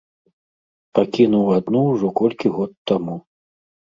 Пакінуў 0.99 1.51
адну 1.57 1.83
ўжо 1.91 2.07
колькі 2.21 2.47
год 2.57 2.71
таму! 2.93 3.15